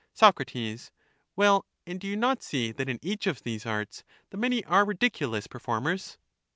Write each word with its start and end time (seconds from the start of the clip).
Soc, 0.15 0.41
Well, 1.35 1.67
and 1.85 1.99
do 1.99 2.07
you 2.07 2.17
not 2.17 2.41
see 2.41 2.71
that 2.71 2.89
in 2.89 2.97
each 3.03 3.27
of 3.27 3.43
these 3.43 3.67
arts 3.67 4.03
the 4.31 4.37
many 4.37 4.63
are 4.65 4.83
ridiculous 4.83 5.45
performers? 5.45 6.17